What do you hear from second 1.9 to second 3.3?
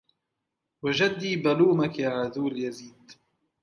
يا عذول يزيد